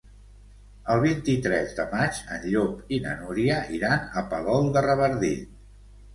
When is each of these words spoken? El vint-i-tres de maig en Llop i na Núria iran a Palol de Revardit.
El 0.93 1.01
vint-i-tres 1.03 1.75
de 1.79 1.85
maig 1.91 2.21
en 2.37 2.47
Llop 2.47 2.91
i 2.99 2.99
na 3.05 3.15
Núria 3.21 3.59
iran 3.81 4.09
a 4.23 4.27
Palol 4.35 4.75
de 4.79 4.87
Revardit. 4.89 5.55